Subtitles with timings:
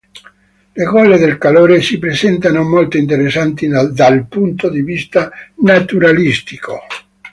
[0.73, 6.79] Le Gole del Calore si presentano molto interessanti dal punto di vista naturalistico.